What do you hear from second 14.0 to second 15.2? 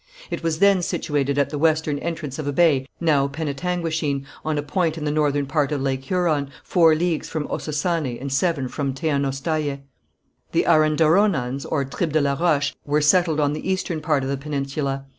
part of the peninsula.